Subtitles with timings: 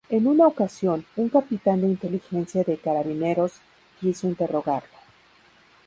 [0.09, 3.61] En una ocasión, un capitán de Inteligencia de Carabineros
[3.99, 4.89] quiso interrogarlo.